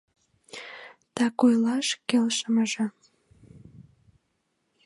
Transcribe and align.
—Так 1.15 1.35
ойлаш, 1.45 1.87
келшымыже... 2.09 2.85